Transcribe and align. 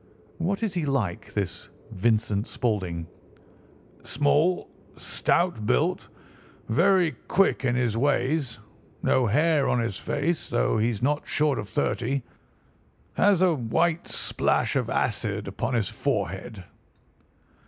"What 0.39 0.63
is 0.63 0.73
he 0.73 0.83
like, 0.83 1.31
this 1.35 1.69
Vincent 1.91 2.47
Spaulding?" 2.47 3.05
"Small, 4.01 4.67
stout 4.97 5.63
built, 5.67 6.07
very 6.67 7.11
quick 7.27 7.63
in 7.65 7.75
his 7.75 7.95
ways, 7.95 8.57
no 9.03 9.27
hair 9.27 9.69
on 9.69 9.79
his 9.79 9.97
face, 9.97 10.49
though 10.49 10.79
he's 10.79 11.03
not 11.03 11.27
short 11.27 11.59
of 11.59 11.69
thirty. 11.69 12.23
Has 13.13 13.43
a 13.43 13.53
white 13.53 14.07
splash 14.07 14.75
of 14.75 14.89
acid 14.89 15.47
upon 15.47 15.75
his 15.75 15.89
forehead." 15.89 16.63